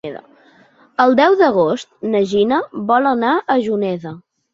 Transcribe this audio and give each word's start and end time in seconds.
El 1.03 1.11
deu 1.19 1.35
d'agost 1.41 1.91
na 2.13 2.21
Gina 2.31 2.59
vol 2.93 3.11
anar 3.11 3.35
a 3.41 3.59
Juneda. 3.67 4.15